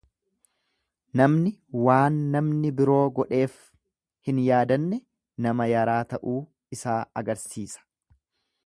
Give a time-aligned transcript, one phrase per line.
[1.19, 1.51] Namni
[1.87, 3.61] waan namni biroo godheef
[4.31, 5.01] hin yaadanne
[5.49, 6.39] nama yaraa ta'uu
[6.79, 7.89] isaa agarsiisa.